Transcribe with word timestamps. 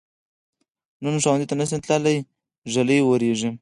نن 1.03 1.15
ښؤونځي 1.23 1.45
ته 1.49 1.55
نشم 1.59 1.79
تللی، 1.87 2.17
ږلۍ 2.73 2.99
وریږي. 3.03 3.49